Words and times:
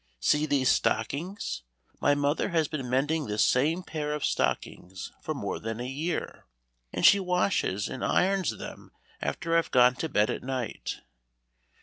See 0.19 0.47
these 0.47 0.69
stockings! 0.69 1.61
My 1.99 2.15
mother 2.15 2.49
has 2.49 2.67
been 2.67 2.89
mending 2.89 3.27
this 3.27 3.45
same 3.45 3.83
pair 3.83 4.15
of 4.15 4.25
stockings 4.25 5.11
for 5.21 5.35
more 5.35 5.59
than 5.59 5.79
a 5.79 5.85
year, 5.85 6.45
and 6.91 7.05
she 7.05 7.19
washes 7.19 7.87
and 7.87 8.03
irons 8.03 8.57
them 8.57 8.93
after 9.21 9.55
I've 9.55 9.69
gone 9.69 9.93
to 9.97 10.09
bed 10.09 10.31
at 10.31 10.41
night. 10.41 11.01